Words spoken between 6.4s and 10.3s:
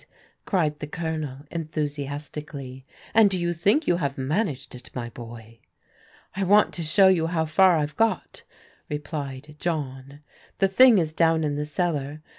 want to show you how far I've got," replied John.